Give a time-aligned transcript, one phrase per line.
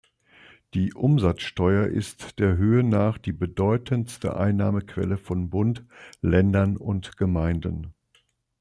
[0.73, 5.85] Die Umsatzsteuer ist der Höhe nach die bedeutendste Einnahmequelle von Bund,
[6.23, 7.93] Ländern und Gemeinden.